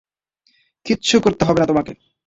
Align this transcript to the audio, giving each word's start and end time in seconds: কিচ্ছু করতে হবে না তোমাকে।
কিচ্ছু 0.85 1.15
করতে 1.19 1.43
হবে 1.45 1.59
না 1.59 1.65
তোমাকে। 1.65 1.93